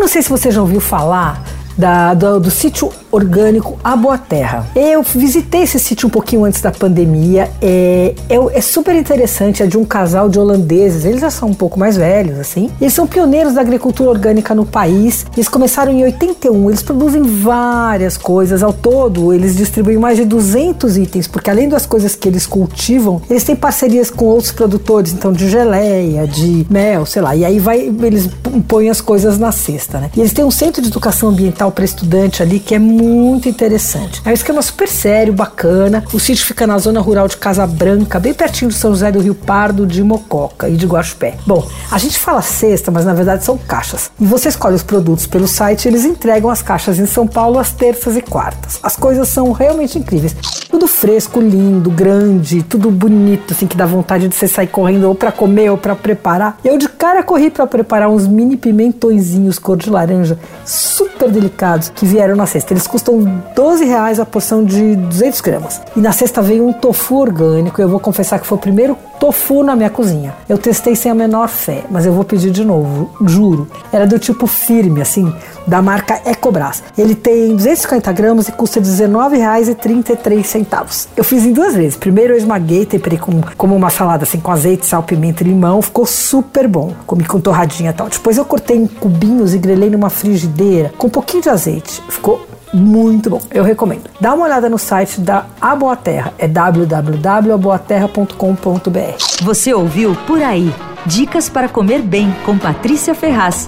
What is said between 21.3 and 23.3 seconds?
além das coisas que eles cultivam,